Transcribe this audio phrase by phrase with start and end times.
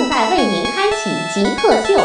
[0.00, 2.00] 正在为您开启极客秀。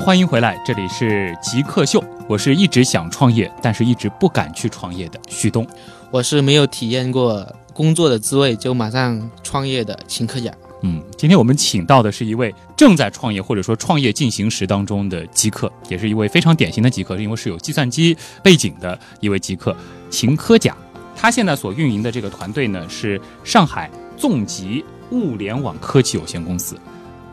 [0.00, 5.66] 欢迎回来，这里是极客秀，我是一直想创业，但是一直不敢去创业的旭东。
[6.10, 10.50] 我是没有体验过工作的滋味就马上创业的秦科雅。
[10.80, 19.76] 嗯，今天我们请到的是一位正在创业或者说创业进行时当中的极客，也是一位非常典型的极客，因为是有计算机背景的一位极客
[20.08, 20.74] 秦科甲。
[21.14, 26.76] 他现在所运营的这个团队呢是上海纵极物联网科技有限公司。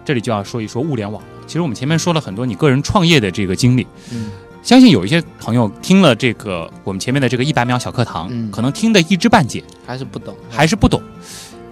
[0.06, 1.28] 这里就要说一说物联网了。
[1.46, 4.32] 其实我们前面说了很多你个人创业的这个经历，嗯，
[4.64, 11.02] 相信有一些朋友听了这个我们前面的这个一百秒小课堂，嗯可能听得一知半解，还是不懂，还是不懂。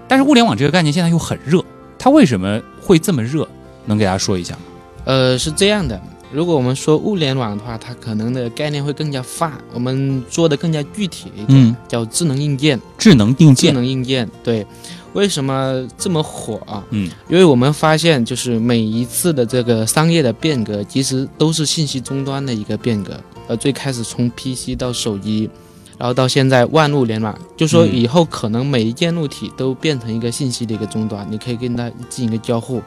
[0.08, 1.64] 但是物联网这个概念现在又很热，
[1.97, 3.47] 它为什么会这么热？
[3.86, 4.61] 能给大家说一下吗？
[5.05, 5.99] 呃，是这样的。
[6.38, 12.80] 如果我们说物联网的话，它可能的概念会更加泛，我们做的更加具体一点，嗯叫智能硬件。
[12.95, 14.63] 智能硬件智，能硬件，对，
[15.13, 16.85] 为什么这么火啊？
[16.91, 23.19] 嗯因为我们发现，就是每一次的这个商业的变革，其实都是信息终端的一个变革。
[23.47, 25.49] 呃，最开始从 PC 到手机，
[25.98, 32.81] 然后到现在万物联网，就说嗯以后可能每一件物体都变成一个信息的一个终端，你可以跟它进行一个交互。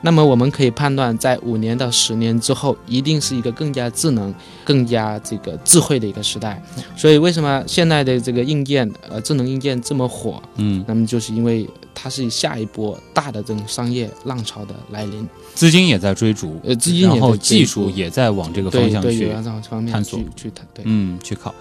[0.00, 6.62] 那么我们可以判断，在五年到十年之后，一定是一个更加智能、更加这个智慧的一个时代。
[6.96, 10.42] 所以为什么现在的这个硬件，呃，智能硬件这么火？
[10.56, 19.30] 嗯，那么就是因为它是下一波大的这种商业浪潮的来临，资金也在追逐，呃，资金也然后技术也在往这个方向去
[19.90, 21.54] 探索去去谈，对，嗯，去靠。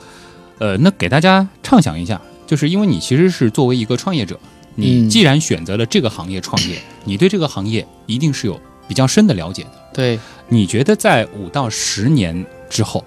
[0.59, 4.39] 呃，那给大家畅想一下，就是因为你其实是作为一个创业者，
[4.75, 9.71] 你嗯既然选择了这个行业创业，你对这个行业一定是有比较深的了解的。
[9.93, 13.03] 对，你觉得在五到十年之后，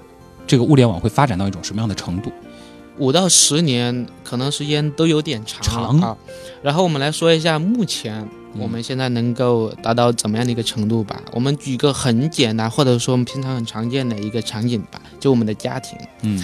[0.47, 2.33] 这个物联网会发展到一种什么样的程度？
[2.99, 6.17] 五到十年可能时间都有点长长啊。
[6.63, 8.21] 然后我们来说一下目前
[8.55, 11.23] 嗯我们现在能够达到怎么样的一个程度吧。
[11.33, 15.97] 我们举个很简单或者说我们平常很常见的一个场景吧，就我们的家庭。
[16.23, 16.43] 嗯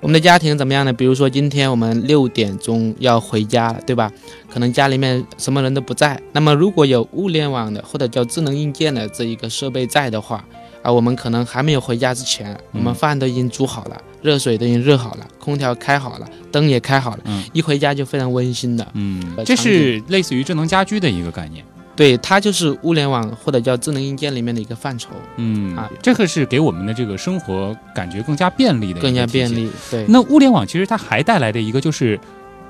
[0.00, 0.92] 我们的家庭怎么样呢？
[0.92, 4.10] 比如说今天我们六点钟要回家了，对吧？
[4.48, 6.20] 可能家里面什么人都不在。
[6.32, 10.44] 那么如果有物联网的或者叫智能硬件的这一个设备在的话，
[10.82, 18.86] 啊，我们可能还没有回家之前，我们饭都已经煮好了，热水都已经热好了，空调开好了，灯也开好了，嗯一回家就非常温馨的。
[18.94, 21.64] 嗯，呃这是类似于智能家居的一个概念。
[21.96, 29.50] 对，它就是物联网或者叫智能硬件里面的一个范畴，嗯啊，这个是给我们的这个生活感觉更加便利的，更加便。
[29.52, 29.70] 利。
[29.90, 32.20] 对，那物联网其实它还带来的一个就是，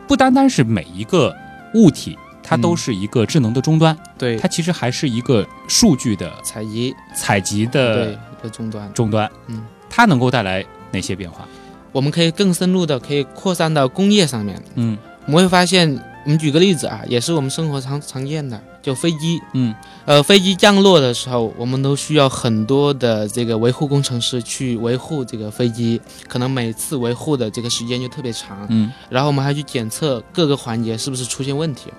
[0.07, 1.35] 不单单是每一个
[1.75, 8.93] 物体它都嗯是一个智能的终端，对它其实还是一个数据的采集采集对的终端。
[8.95, 9.29] 终端。
[9.49, 11.47] 嗯，它能够带来哪些变化？
[11.91, 14.63] 我们可以更深入的可以扩散到工业上面。
[14.77, 15.93] 嗯我们会发现，
[16.25, 19.43] 我们举个例子啊，也是我们生活常常见的，就飞机。
[19.55, 19.75] 嗯
[20.05, 28.65] 呃，飞机降落的时候，我们都需要很多的这个维护工程师去维护这个飞机，可能每次维护的这个时间就特别长。
[28.71, 31.91] 嗯然后我们还去检测各个环节是不是出现问题。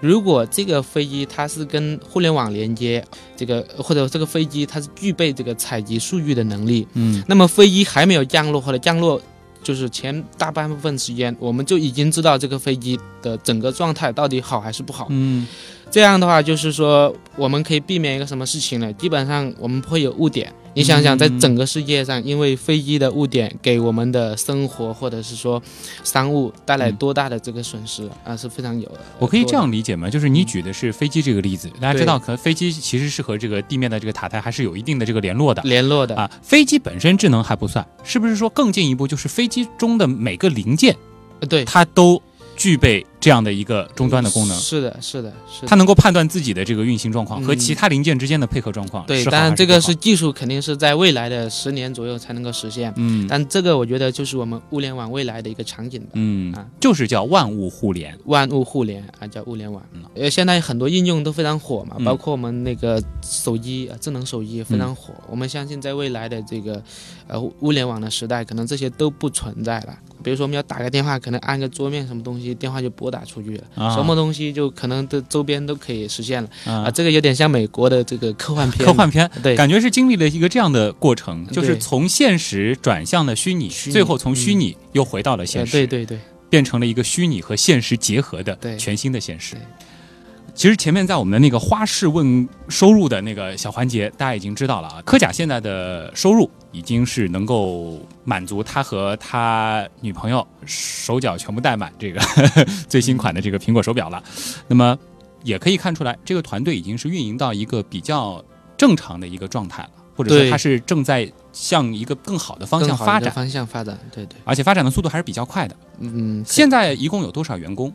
[0.00, 3.04] 如果这个飞机它是跟互联网连接，
[3.36, 9.20] 这个或者这个飞机它是具备这个采集数据的能力，嗯那么飞机还没有降落或者降落，
[9.60, 15.08] 就是前大半部分时间，我们就已经知道这个飞机的整个状态到底好还是不好。
[15.10, 15.44] 嗯
[15.90, 18.92] 这样的话，就是说我们可以避免一个什么事情呢？
[18.92, 20.52] 基本上我们不会有误点。
[20.74, 25.60] 你想想，嗯在整个世界上，因为飞机的误点给我们的生活或者是说
[26.04, 29.00] 商务带来多大的这个损失啊，是非常有的。
[29.18, 30.08] 我可以这样理解吗？
[30.08, 35.60] 就是你举的是飞机这个例子，大家知道，可能飞机其实是和这个地面的这个塔台还是有一定的这个联络的。
[35.62, 40.94] 联络的，啊，飞机本身智能还不算，是不是说更进一步，就是飞机中的每个零件，
[41.40, 42.22] 呃对，它都
[42.56, 45.66] 具备这样的一个终端的功能，是的，是的，是的。
[45.66, 49.04] 它能够判断自己的这个运行状况和嗯其他零件之间的配合状况。
[49.04, 52.90] 对，当然这个是技术，肯定是在未来的十年左右才能够实现。
[52.96, 56.12] 嗯但这个我觉得就是我们物联网未来的一个场景吧。
[56.14, 58.18] 嗯啊，就是叫万物互联。
[58.24, 60.02] 万物互联啊，叫物联网嗯。
[60.14, 65.12] 呃，现在很多应用都非常火嘛，嗯包括我们那个手机、啊智能手机也非常火。
[65.28, 66.82] 我们相信在未来的这个
[67.26, 69.98] 呃物联网的时代，可能这些都不存在了。
[70.28, 73.94] 比如说我们要打个电话，可能按个桌面什么东西，电话就拨打出去了，啊。
[73.94, 76.50] 什么东西就可能的周边都可以实现了。
[76.66, 76.84] 啊。
[76.84, 79.30] 啊，这个有点像美国的这个科幻片，科幻片。
[79.42, 79.56] 对。
[79.56, 86.18] 感觉是经历了一个这样的过程，就是从现实转向了虚拟，虚拟最后从虚拟又回到了现实，对对对，
[86.50, 88.76] 变成了一个虚拟和现实结合的对。
[88.76, 89.54] 全新的现实。
[89.54, 89.62] 对。
[90.58, 95.00] 其实前面在我们的那个花式问收入的那个小环节，大家已经知道了啊。
[95.02, 102.20] 柯甲现在的收入已经是能够满足他和他女朋友手脚全部戴满这个
[102.88, 104.20] 最新款的这个苹果手表了。
[104.66, 104.98] 那么
[105.44, 108.44] 也可以看出来，这个团队已经是运营到一个比较
[108.76, 115.76] 正常的一个状态了，或者说对它是正在向一个更好的方向发展，方向发展，对对，而且发展的速度还是比较快的。
[116.00, 117.94] 嗯，现在一共有多少员工？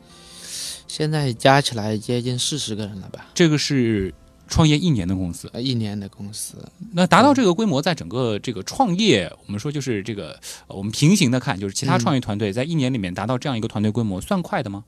[0.87, 3.25] 现在加起来接近四十个人了吧？
[3.33, 4.13] 这个是
[4.47, 6.57] 创业一年的公司，呃，一年的公司，
[6.91, 14.83] 那达到这个规模，在整个这个创业，我们说就是这个，呃我们平行的看，就是其他嗯创业团队在一年里面达到这样一个团队规模，算快的吗？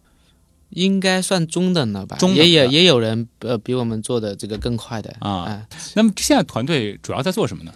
[0.69, 2.17] 应该算中等了吧？
[2.17, 7.71] 中等也也也有人呃比我们做的这个更快的啊啊那么现在团队主要在做什么呢？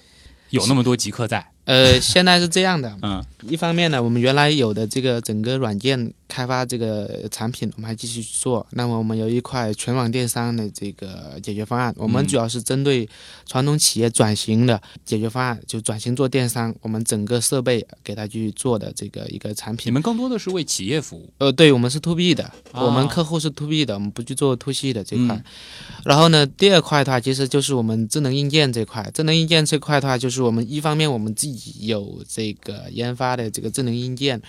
[0.50, 8.66] 有那么多极客在，呃，现在是这样的， 嗯一方面呢，我们原来有的这个整个软件开发这个产品，我们还继续做。
[8.72, 13.10] 那么我们有一块全网电商的这个解决方案，我们嗯主要是针对
[13.46, 19.92] 传统企业转型的解决方案，就转型做电商，我们整个设备给它去做的这个一个产品你。
[19.92, 25.36] 们更多的是为企业服务，呃，对，我们是 to B 的，啊我们客户是 to B 的，我们不去做 to C 的这块。
[25.36, 25.44] 嗯
[26.06, 29.12] 然后呢，第二块的话，其实就是我们智能硬件这块。
[29.14, 34.42] 智能硬件这块的话，就是我们一方面我们自己有这个研发的这个智能硬件，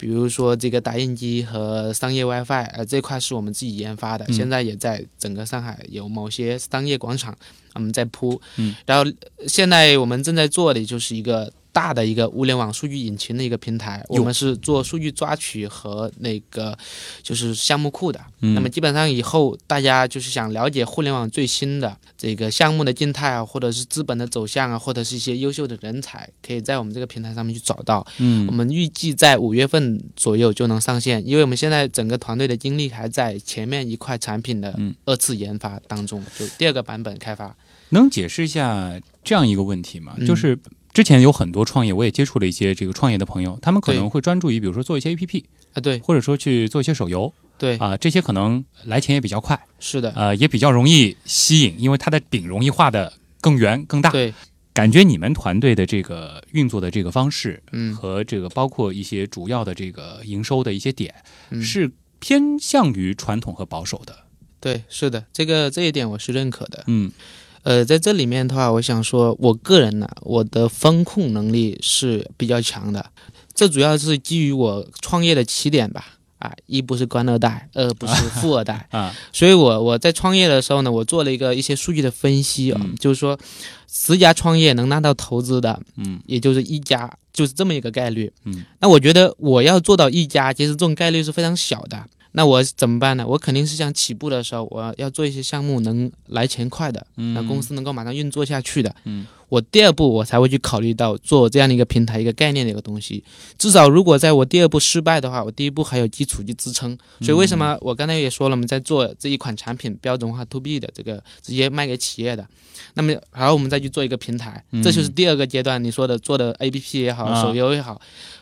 [0.00, 7.36] 比如说这个打印机和商业 WiFi，呃，这块是我们自己研发的，嗯现在也在整个上海有某些商业广场
[7.74, 8.40] 我们在铺。
[8.56, 9.04] 嗯，然后
[9.36, 11.52] 呃现在我们正在做的就是一个。
[11.72, 16.76] 大的一个物联网数据引擎的一个平台，我们是做数据抓取和那个
[17.22, 18.20] 就是项目库的。
[18.40, 28.06] 嗯那么基本上以后大家就是想了解互联网最新的这个项目的静态啊，或者是资本的走向啊，或者是一些优秀的人才，可以在我们这个平台上面去找到。
[28.18, 37.54] 嗯我嗯们预计在五月份左右就能上线，因为我们现在整个团队的精力还在前面一块产品的嗯二次研发当中，就第二个版本开发。
[37.90, 40.14] 能解释一下这样一个问题吗？
[40.16, 40.56] 嗯就是
[40.92, 45.44] 之前有很多创业，我也接触了一些这个创业的朋友，他们可能会专注于比如说做一些 APP，
[45.74, 49.58] 啊，对或者说去做一些手游对，啊、这些可能来钱也比较快。
[49.78, 54.10] 是的，呃，也比较容易吸引，因为它的饼容易画的更圆更大。
[54.10, 54.32] 对，
[54.72, 61.14] 感觉你们团队的这个运作的这个方式嗯和这个包括一些主要的这个营收的一些点，
[61.50, 64.16] 嗯，是偏向于传统和保守的。
[64.58, 66.84] 对，是的，这个这一点我是认可的。
[66.86, 67.12] 嗯
[67.62, 73.10] 呃，在这里面的话，我想说，我个人呢，我的风控能力是比较强的，
[73.54, 76.16] 这主要是基于我创业的起点吧。
[76.40, 83.38] 啊，一不是官二代，二不是富二代， 啊所以我我在创业的时候呢，我做了一个一些数据的分析啊、嗯就是说，
[83.86, 88.32] 十家创业能拿到投资的，嗯也就是一家，就是这么一个概率。
[88.46, 92.02] 嗯，那我觉得我要做到一家，其实这种概率是非常小的。
[92.32, 93.26] 那我怎么办呢？
[93.26, 98.94] 我肯定是想起步的时候，我要做一些项目能来钱快的，嗯，那公司能够马上运作下去的。
[99.04, 103.24] 嗯，我第二步我才会去考虑到做这样的一个平台、一个概念的一个东西。
[103.58, 106.96] 至少如果在我第二步失败的话，我第一步还有基础去支撑。
[107.20, 112.46] 所以为什么我刚才也说了，我们在做这一款产品标准化 to B 的这个直接卖给企业的，
[112.94, 115.82] 那么然后我们再去做一个平台，嗯这就是第二个阶段。
[115.82, 118.00] 你说的做的 A P P 也好，啊手游也好，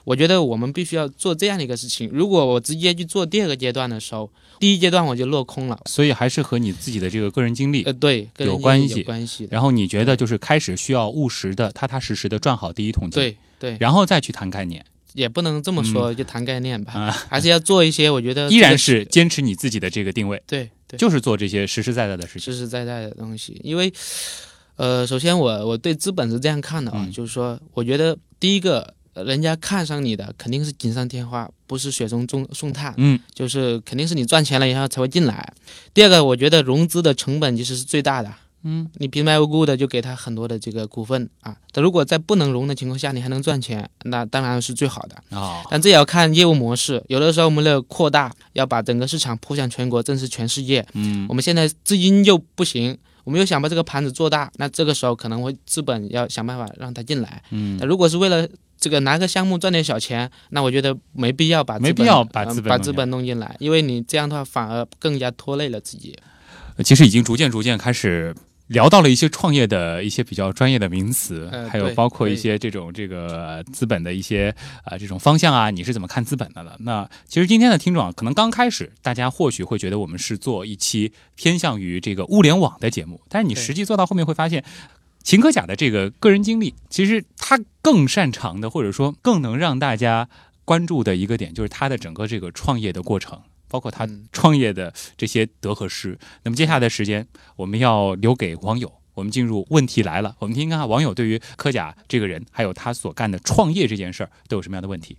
[0.09, 2.09] 我觉得我们必须要做这样的一个事情。
[2.11, 5.79] 如果我直接去做第二个阶段的时候，第一阶段我就落空了。
[5.85, 9.47] 所以还是和你自己的这个个人经历呃，，对，有关系有关系。
[9.51, 22.51] 然后你觉得就是开始需要务实的、踏踏实实的赚好第一桶金，，对对，然后再去谈概念，也不能这么说，就谈概念吧，啊还是要做一些我觉得依然是坚持你自己的这个定位，对对就是做这些实实在在的事情。
[22.51, 23.61] 实实在在的东西。
[23.63, 23.93] 因为，
[24.77, 35.53] 呃，首先我我对资本是这样看的啊，嗯就是说，我觉得第一个，呃人家看上你的肯定是锦上添花，不是雪中送送炭，嗯就是肯定是你赚钱了以后才会进来。
[35.93, 38.33] 第二个，我觉得融资的成本其实是最大的。
[38.65, 45.15] 嗯，你平白无故的就给他很多的这个股份啊，他如果在不能融的情况下，你还能赚钱，那当然是最好的。
[45.31, 50.85] 哦，但这也要看业务模式，有的时候我们的扩大要把整个市场铺向全国，甚至全世界。
[50.95, 57.41] 嗯我们现在资金又不行，我们又想把这个盘子做大，那这个时候可能会资本要想办法让它进来。
[57.51, 58.47] 嗯那如果是为了
[58.89, 66.17] 这个拿个项目赚点小钱，那我觉得没必要把资本没必要把呃资本把资本弄进来，因为你这样的话反而更加拖累了自己。
[66.83, 68.35] 其实已经逐渐逐渐开始
[68.69, 74.55] 聊到了一些创业的一些比较专业的名词，呃还有包括一些这种这个资本的一些
[74.85, 76.75] 啊、这种方向啊，你是怎么看资本的了？
[76.79, 84.65] 那其实今天的听众啊，可能刚开始大家或许会觉得我们是做一期偏向于这个物联网的节目，但是你实际做到后面会发现。
[85.29, 90.27] 秦科甲的这个个人经历，其实他更擅长的，或者说更能让大家
[90.65, 96.19] 关注的一个点，就是他的整个这个创业的过程，包括他嗯创业的这些得和失。
[96.45, 98.91] 那么接下来的时间，我们要留给网友。
[99.13, 105.19] 我们进入问题来了，我们听听看网友对于科甲这个人，还有他所干的创业这件事儿，都有什么样的问题？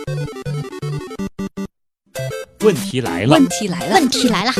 [2.63, 4.51] 问题来了，问题来了，问题来了，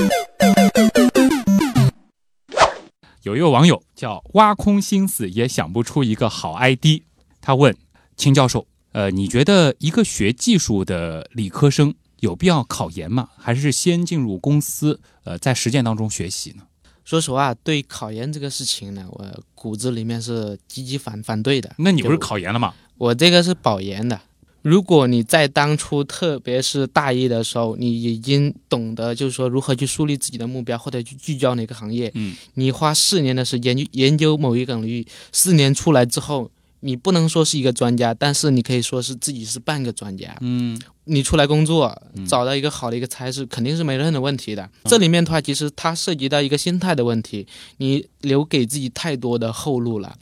[3.21, 7.03] 有一位网友叫挖空心思也想不出一个好 ID，
[7.41, 7.77] 他问
[8.17, 13.29] 秦教授，呃，你觉得一个学技术的理科生有必要考研吗？
[13.37, 16.63] 还是先进入公司，呃，在实践当中学习呢？
[17.05, 21.71] 说实话，对考研这个事情呢，我骨子里面是积极反反对的。
[21.77, 22.73] 那你不是考研了吗？
[22.97, 24.19] 我这个是保研的。
[24.61, 36.51] 如果你在当初，特别是大一的时候，你已经懂得就是说如何去树立自己的目标，或者去聚焦哪个行业，嗯，你花四年的时间去研究某一个领域，四年出来之后，
[36.81, 40.37] 你不能说是一个专家，但是你可以说是自己是半个专家。
[40.41, 44.69] 嗯，你出来工作嗯，找到一个好的一个差事，肯定是没任何问题的。
[44.85, 50.15] 这里面的话，其实它涉及到一个心态的问题，你留给自己太多的后路了。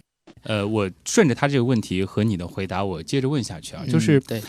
[0.43, 4.43] 呃，我顺着他这个问题和你的回答，我接着问下去啊，就是嗯对，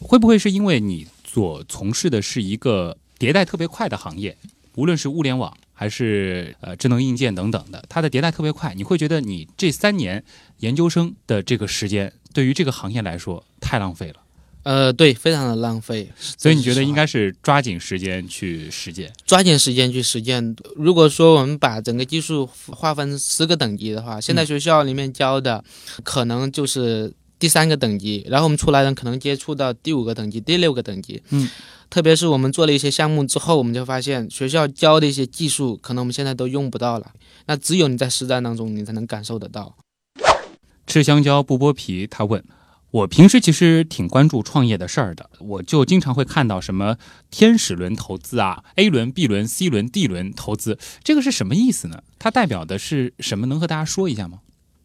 [0.00, 4.36] 会不会是因为你所从事的是一个迭代特别快的行业，
[4.74, 10.22] 无论是物联网还是呃智能硬件等等的，它的迭代特别快，你会觉得你这三年
[10.58, 14.16] 研究生的这个时间对于这个行业来说太浪费了，
[14.66, 16.10] 呃，对，非常的浪费。
[16.18, 17.06] 所以你觉得应该？
[17.06, 19.12] 是抓紧时间去实践？
[19.24, 20.56] 抓紧时间去实践。
[20.74, 25.62] 如果说我们把整个技术划分十个等级的话，现在学校里面教的
[26.02, 31.22] 可能就是第三个等级，然后我们出来人可能接触到第五个等级、第六个等级。
[31.30, 31.48] 嗯，
[31.88, 37.12] 特别是我们做了一些项目之后，我们就发现学校教的一些技术，可能我们现在都用不到了。
[37.46, 39.76] 那只有你在实战当中，你才能感受得到。
[40.88, 42.42] 吃香蕉不剥皮，他问
[42.96, 46.96] 我平时其实挺关注创业的事儿的，我就经常会看到什么
[47.30, 52.02] 天使轮投资啊，A 轮、B 轮、C 轮、D 轮投资，这个是什么意思呢？
[52.18, 53.46] 它代表的是什么？
[53.46, 54.38] 能和大家说一下吗？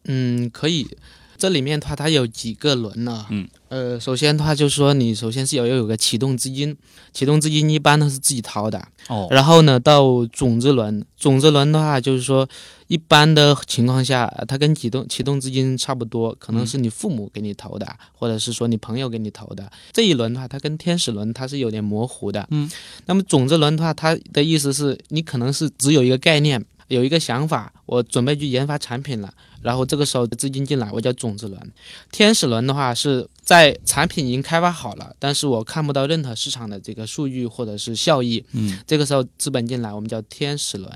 [0.03, 0.98] 嗯，可以。
[1.41, 3.25] 这里面的话，它有几个轮呢？
[3.31, 6.77] 嗯，呃，首先的话就是说，你首先是有要有个启动资金，
[7.13, 12.48] 启动资金一般都是自己掏的，哦，然后呢，到种子轮，种子轮的话，就是说，
[12.86, 19.67] 一般的情况下，呃它跟启动启动资金差不多，可能是你父母给你投的，或者是说你朋友给你投的。
[19.91, 22.48] 这一轮的话，它跟天使轮它是有点模糊的。
[22.51, 22.69] 嗯，
[23.07, 31.72] 那么种子轮的话，它的意思是你可能是只有一个概念，有一个想法，我准备去研发产品了，然后这个时候资金进来，我叫种子轮。
[32.12, 40.91] 天使轮的话是在产品已经开发好了，但是我看不到任何市场的这个数据或者是效益，嗯这个时候资本进来，我们叫天使轮。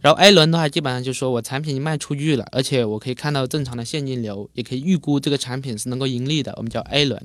[0.00, 7.24] 然后 A 轮的话，基本上就是说我产品已经卖出去了，而且我可以看到正常的现金流，也可以预估这个产品是能够盈利的，我们叫 A 轮。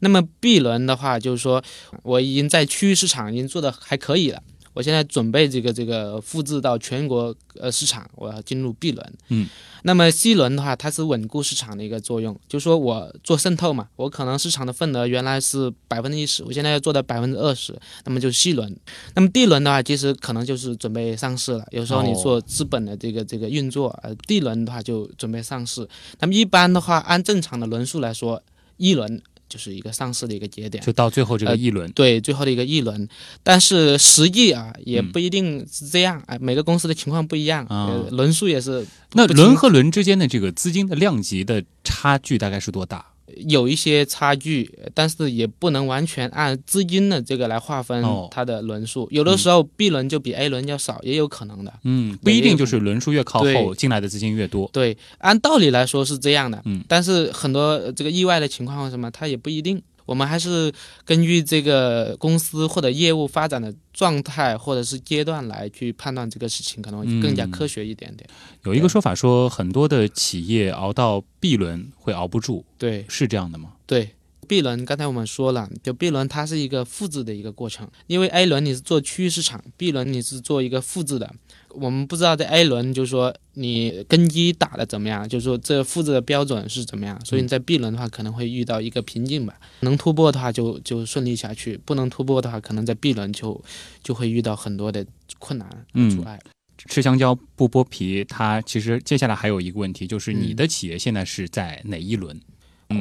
[0.00, 1.64] 那么 B 轮的话，就是说
[2.02, 4.42] 我已经在区域市场已经做的还可以了，
[4.74, 9.14] 我现在准备这个这个复制到全国呃市场，我要进入 B 轮。
[9.28, 9.48] 嗯，
[9.82, 18.74] 那么 C 轮的话，它是稳固市场的一个作用，就是说我做渗透嘛，我可能市场的份额原来是百分之一十，我现在要做到百分之二十，那么就是 C 轮。
[19.14, 21.66] 那么 D 轮的话，其实可能就是准备上市了。
[21.70, 25.86] 有时候你做资本的这个这个运作，呃，D 轮的话就准备上市。
[26.20, 28.42] 那么一般的话，按正常的轮数来说，
[28.78, 29.20] 一轮
[29.52, 30.82] 就是一个上市的一个节点。
[30.82, 33.06] 就到最后这个呃一轮，对，最后的一个一轮，
[33.42, 43.04] 但是实际啊也嗯不一定是这样，哎、每个公司的情况不一样，啊呃，轮数也是那轮和轮之间的这个资金的量级的差距大概是多大？
[43.46, 51.72] 有一些差距，但是也不能完全按资金的这个来划分哦它的轮数，有的时候 B 轮就比 A 轮要少，也有可能的。
[51.84, 54.68] 嗯，不一定就是轮数越靠后进来的资金越多。
[54.72, 59.82] 对，按道理来说是这样的，嗯但是很多呃这个意外的情况是什么，它也不一定。
[60.04, 60.72] 我们还是
[61.04, 68.28] 根据这个公司或者业务发展的状态或者是阶段来去判断这个事情，可能会更加科学一点点。
[68.64, 73.74] 有一个说法说，很多的企业熬到 B 轮会熬不住，对，是这样的吗？
[73.86, 74.10] 对。
[74.52, 81.34] B 轮刚才我们说了，就 B 轮它是一个复制的一个过程，因为 A 轮你是做区域市场，B 轮你是做一个复制的。
[81.70, 89.58] 我们不知道在 A 轮就是说你根基打的怎么样，就是说这复制的标准是怎么样，所以你在 B 轮的话可能会遇到一个瓶颈吧。
[89.80, 93.58] 能突破的话就就顺利下去，不能突破的话可能在 B 轮就
[94.02, 95.06] 就会遇到很多的
[95.38, 95.66] 困难
[96.10, 96.38] 阻碍。
[96.76, 102.38] 吃香蕉不剥皮，它其实接下来还有一个问题，就是你的企业现在是在哪一轮？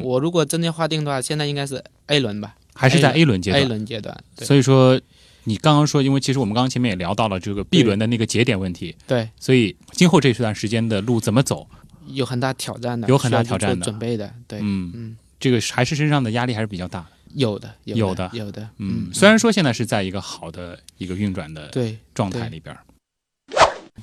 [0.01, 4.17] 我如果真的划定的话，现在应该是 A 轮吧，还是在 A 轮阶段？A 轮阶段。
[4.37, 4.99] 所以说，
[5.43, 8.95] 你刚刚说，因为其实我们刚刚前面也聊到了这个 B 轮的那个节点问题。
[9.05, 9.29] 对。
[9.39, 11.67] 所以今后这段时间的路怎么走？
[12.07, 14.33] 有很大挑战的，有很大挑战的准备的。
[14.47, 14.59] 对。
[14.61, 17.05] 嗯嗯，这个还是身上的压力还是比较大。
[17.33, 18.67] 有的，有的，有的。
[18.77, 22.75] 嗯，虽然说现在是在一个好的一个运转的对状态里边。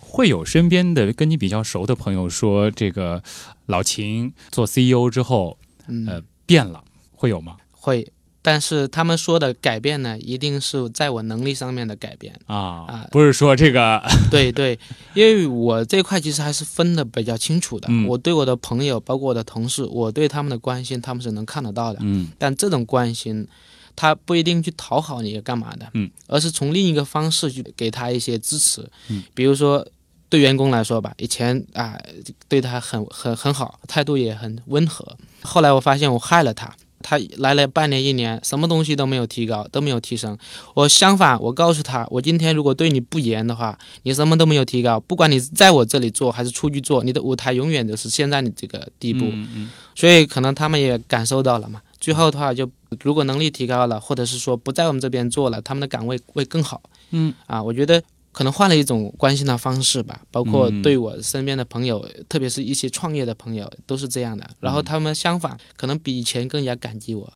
[0.01, 3.23] 会有身边的跟你比较熟的朋友说，这个
[3.67, 5.58] 老秦做 CEO 之后，
[6.07, 6.23] 呃。
[6.49, 7.59] 变了，会有吗？
[7.71, 12.57] 会，但是他们说的改变呢，一定是在我能力上面的改变啊
[12.89, 14.03] 啊，不是说这个，
[14.33, 14.79] 对对，
[15.13, 17.87] 因为我这块其实还是分的比较清楚的。
[18.07, 21.99] 我对我的朋友，包括我的同事，我对他们的关心，他们是能看得到的。
[22.01, 23.47] 嗯，但这种关心，
[23.95, 29.87] 他不一定去讨好你干嘛的，嗯，而是从另一个方式去给他一些支持，嗯，比如说
[30.31, 32.01] 对员工来说吧，以前啊
[32.49, 35.15] 对他很很很好，态度也很温和。
[35.43, 40.37] 后来我发现我害了他，他来了半年一年，什么东西都没有提高，都没有提升。
[40.75, 44.99] 我相反，我告诉他，我今天如果对你不严的话，你什么都没有提高。
[45.01, 49.25] 不管你在我这里做还是出去做，你的舞台永远都是现在你这个地步。
[49.27, 49.71] 嗯嗯。
[49.95, 51.81] 所以可能他们也感受到了嘛。
[52.01, 52.71] 最后的话，就
[53.03, 56.83] 如果能力提高了，或者是说不在我们这边做了，他们的岗位会更好。
[57.11, 57.33] 嗯。
[57.47, 58.03] 啊，我觉得。
[58.33, 64.49] 可能换了一种关心的方式吧，包括对我身边的朋友，特别是一些创业的朋友，都是这样的。
[64.61, 67.33] 然后他们相反，可能比以前更加感激我。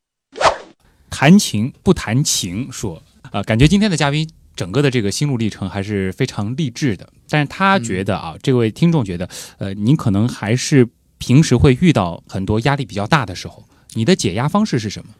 [1.10, 7.08] 谈情不谈情，说啊，感觉今天的嘉宾整个的这个心路历程还是非常励志的。
[7.28, 9.28] 但是他觉得啊，这位听众觉得，
[9.58, 15.12] 呃，您可能还是平时会遇到很多压力比较大的时候，你的解压方式是什么？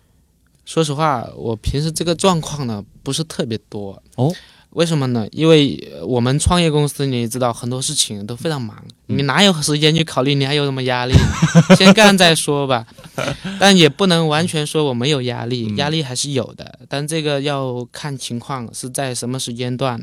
[0.64, 4.32] 说实话，我平时这个状况呢，不是特别多哦。
[4.72, 5.26] 为什么呢？
[5.32, 10.34] 因为我们创业公司，你知道很多事情都非常忙，你哪有时间去考虑？
[10.34, 11.12] 你还有什么压力？
[11.76, 12.86] 先干再说吧。
[13.60, 16.78] 但也不能完全说我没有压力，压力还是有的。
[16.88, 20.02] 但这个要看情况是在什么时间段。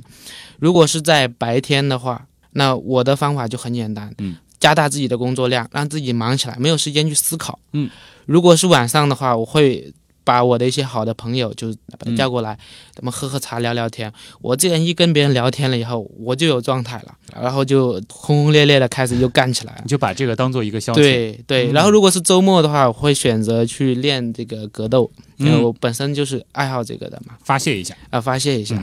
[0.60, 7.58] 如果是在白天的话，那我的方法就很简单，嗯，加大自己的工作量，让自己忙起来，没有时间去思考。
[7.74, 7.90] 嗯，
[8.28, 9.92] 如果是晚上的话，我会。
[10.24, 12.58] 把我的一些好的朋友就把他叫过来，
[12.94, 14.12] 咱们喝喝茶聊聊天。
[14.42, 19.80] 我这人一跟别人聊天了以后，我就有状态了，然后就轰轰烈烈的开始又干起来。
[19.84, 20.96] 你就把这个当做一个消遣。
[20.96, 28.78] 对对，然后如果是周末的话，我会选择去练这个格斗，因为我本身就是爱好这个的嘛，发泄一下啊，发泄一下。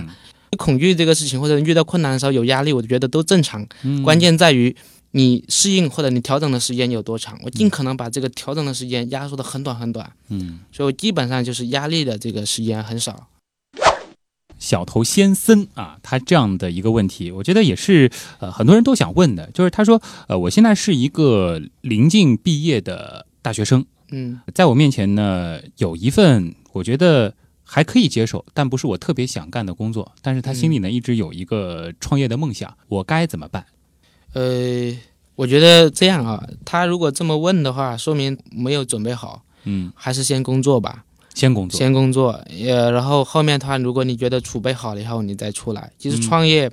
[0.57, 3.67] 恐惧这个事情或者遇到困难的时候有压力，我觉得都正常。
[4.05, 4.75] 关键在于。
[5.17, 7.41] 你适应或者你调整的时间有多长？
[7.43, 10.13] 我尽可能把这个调整的时间压缩的很短很短。
[10.29, 13.29] 嗯，所以我基本上就是压力的这个时间很少。
[14.59, 33.65] 小头先森啊，他这样的一个问题，我觉得也是呃很多人都想问的，就是他说呃我现在是一个临近毕业的大学生，嗯，在我面前呢有一份我觉得还可以接受，但不是我特别想干的工作，但是他心里呢一直有一个创业的梦想，我该怎么办？
[34.37, 34.95] 呃，
[35.35, 39.43] 我觉得这样啊，他如果这么问的话，说明没有准备好。
[39.65, 41.05] 嗯，还是先工作吧，
[41.37, 42.41] 先工作，先工作。
[42.67, 45.93] 呃，然后后面的话，如果你觉得储备好了以后，你再出来。
[45.99, 46.71] 其实创业，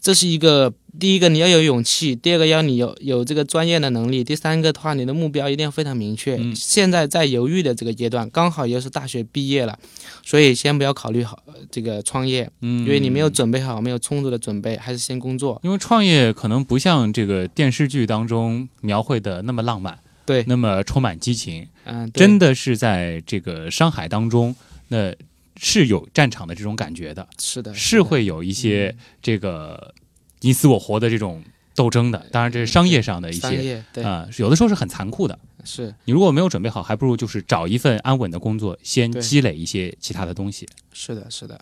[0.00, 0.72] 这是一个。
[0.96, 6.38] 第一个你要有勇气，第二个要你有有这个专业的能力，第三个的话你的目标一定要非常明确。
[6.54, 9.76] 现在在犹豫的这个阶段，刚好又是大学毕业了，
[10.22, 11.36] 所以先不要考虑好
[11.68, 15.60] 这个创业，嗯，因为你没有准备好，没有充足的准备，还是先工作。
[15.64, 24.54] 因为创业可能不像这个电视剧当中描绘的那么浪漫，对，那么充满激情，嗯，真的是在这个商海当中，
[24.88, 25.14] 那
[25.56, 29.94] 是有战场的这种感觉的，是的，是会有一些这个。
[30.40, 31.42] 你死我活的这种
[31.74, 35.38] 斗争的，当然这是商业上的一些啊，有的时候是很残酷的。
[35.64, 40.68] 是你如果没有准备好，还不如就是找一份安稳的工作，先积累一些其他的东西。
[40.92, 41.58] 是的，是的。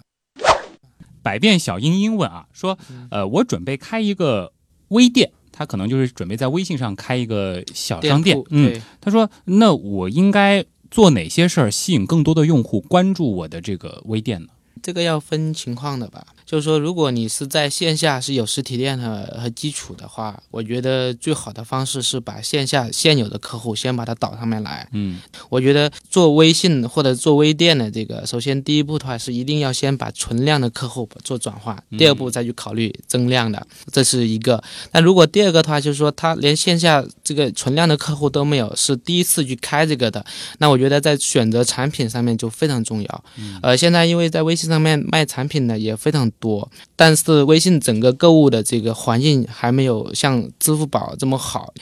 [1.23, 2.77] 百变小英英问啊，说
[3.13, 4.53] 呃，我准备开一个
[4.89, 8.43] 微店，他可能就是准备在微信上开一个小商店。
[8.51, 14.49] 嗯，他说那我应该做哪些事儿吸引更多的用户关注我的这个微店呢？
[14.83, 24.87] 这个要分情况的吧，就是说，如果你是在线下是有实体店的和基础的话，我觉得最好的方式是把线下现有的客户先把它导上面来。
[24.93, 34.63] 嗯我觉得做微信或者做微店的这个，首先第一步的话是一定要先把存量的客户做转化，第二步再去考虑增量的，这是一个。
[34.91, 40.23] 那如果第二个的话，就是说他连线下这个存量的客户都没有，是第一次去开这个的，
[40.59, 43.25] 那我觉得在选择产品上面就非常重要。
[43.63, 51.73] 呃，现在因为在微信上面卖产品的也非常多，但是微信整个购物的这个环境还没有像支付宝这么好。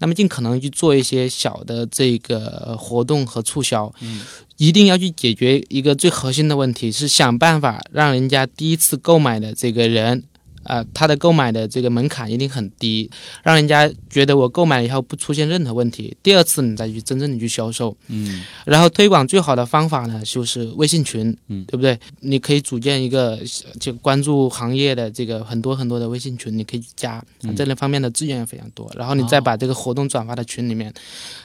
[0.00, 4.20] 那么尽可能去做一些小的这个活动和促销，嗯，
[4.56, 10.22] 一定要去解决一个最核心的问题，是想办法让人家第一次购买的这个人，
[10.64, 13.10] 啊、他的购买的这个门槛一定很低，
[13.42, 21.98] 让人家觉得我购买以后不出现任何问题，第二次你再去真正的去销售，嗯然后推广最好的方法呢，就是微信群，嗯对不对？
[22.20, 23.38] 你可以组建一个
[23.80, 28.90] 就关注行业的这个很多很多的微信群，你可以去加，嗯这类方面的资源也非常多。
[28.94, 30.92] 然后你再把这个活动转发到群里面，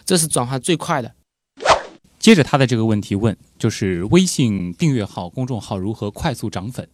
[0.05, 1.11] 这是转化最快的。
[2.19, 6.87] 接着他的这个问题问，就是微信订阅号、公众号如何快速涨粉？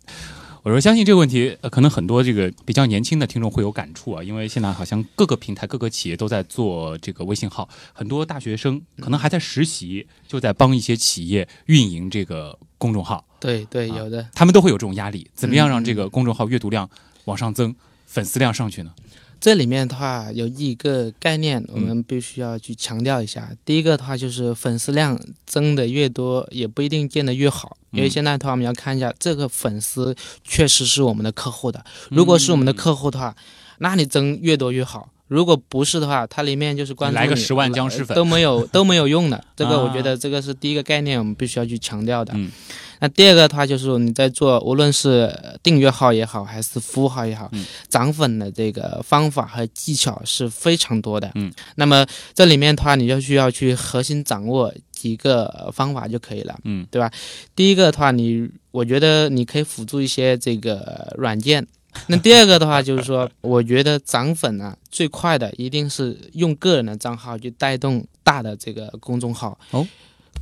[0.61, 14.27] 我说相信这个问题，呃，可能很多这个比较年轻的听众会有感触啊，因为现在好像各个平台、各个企业都在做这个微信号，很多大学生可能还在实习，就在帮一些企业运营这个公众号，对对，啊有的。
[14.33, 16.89] 他们都会有这种压力，怎么样让这嗯个公众号阅读量
[17.23, 17.73] 往上增，
[18.05, 18.91] 粉丝量上去呢？
[19.39, 23.49] 这里面的话有一个概念，我嗯们必须要去强调一下。
[23.63, 31.83] 第一个的话就是粉丝量增的越多，也不一定见得越好，因为嗯现在的话我们要看一下这个粉丝确实是我们的客户的。
[32.09, 33.35] 如果是我们的客户的话，
[33.77, 35.09] 那你增越多越好。
[35.27, 39.43] 如果不是的话，它里面就是关来个十万僵尸粉都没有都没有用的。
[39.55, 42.33] 这个啊我觉 得这个是第一个概念，我们必须要去强调的。
[42.35, 42.51] 嗯
[42.99, 45.33] 那第二个的话就是说你在做，无论是
[45.63, 51.31] 订阅号也好，还是服务号也好，嗯涨粉的这个方法和技巧是非常多的。
[51.35, 56.59] 嗯，那么这里面的话，你就需要去核心掌握几个呃方法就可以了。
[56.65, 57.11] 嗯对吧
[57.55, 61.65] 第一个的话，你我觉得你可以辅助一些这个软件。
[62.05, 69.57] 那第二个的话，就是说，我觉得涨粉啊，最快的一定是用个人的账号去带动大的这个公众号。
[69.71, 69.85] 哦，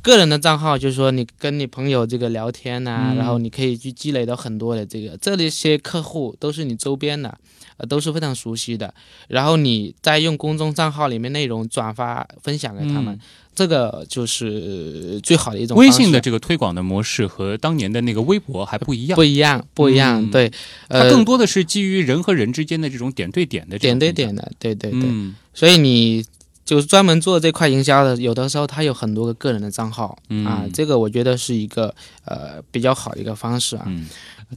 [0.02, 3.16] 个人的账号就是说，你跟你朋友这个聊天呐、嗯。
[3.16, 7.36] 然后你可以去积累到很多的这个这里些客户都是你周边的，
[7.76, 8.92] 呃，都是非常熟悉的。
[9.28, 13.20] 然后你再用公众账号里面内容转发分享给他们，嗯。
[13.58, 19.16] 这个就是最好的一种微信的这个推广的模式和当年的那个微博还不一样。
[19.16, 19.24] 不。
[19.24, 20.30] 一样，不一样，嗯。
[20.30, 20.48] 对，
[20.88, 25.34] 它呃，更多的是基于人和人之间的这种点对点的点对点的，对对对，嗯。
[25.52, 26.24] 所以你
[26.68, 31.94] 就是专门做这块营销的，有的时候他有很多个个人的账号、嗯啊，这个我觉得是一个
[32.26, 33.84] 呃比较好的一个方式啊。
[33.86, 34.06] 嗯，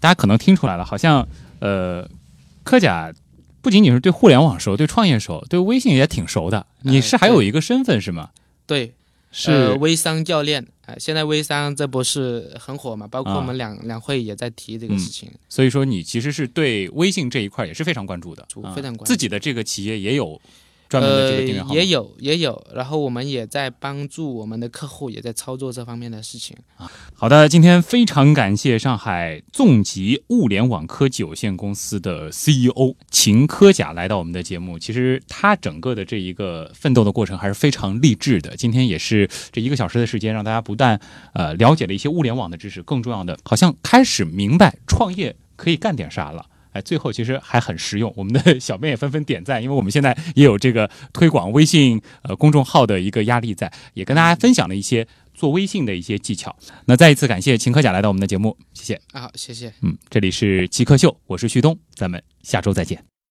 [0.02, 1.26] 大家可能听出来了，好像
[1.60, 2.06] 呃，
[2.64, 3.14] 科甲
[3.62, 6.66] 不仅仅是对互联网熟，对创业熟，对微信也挺熟的。
[6.82, 8.32] 你是还有一个身份是吗？
[8.68, 8.92] 对，
[9.32, 13.08] 是呃、微商教练啊、现在微商这不是很火嘛？
[13.08, 15.32] 包括啊我们两、两会也在提这个事情。
[15.48, 20.42] 所以说你其实是对微信这一块也是非常关注的，啊非常关注自己的这个企业也有
[20.92, 26.92] 专门的这个订阅号吗、呃，也有也有，然后我们也在帮助我们的客户，也在操作这方面的事情啊。
[27.14, 34.78] 好的，今天非常感谢上海纵极物联网科技有限公司的 CEO 秦科甲来到我们的节目。
[34.78, 38.58] 其实他整个的这一个奋斗的过程还是非常励志的。
[38.58, 41.00] 今天也是这一个小时的时间，让大家不但
[41.34, 46.48] 呃了解了一些物联网的知识，更重要的，好像开始明白创业可以干点啥了。
[46.72, 56.56] 哎，最后其实还很实用，我们的小编也纷纷点赞，因为我们现在也有这个推广微信呃公众号的一个压力在，也跟大家分享了一些做微信的一些技巧。
[56.86, 58.96] 那再一次感谢秦科甲来到我们的节目，谢谢。
[59.12, 59.74] 啊，好，谢谢。
[59.82, 63.12] 嗯，这里是极客秀，我是旭东，咱们下周再见。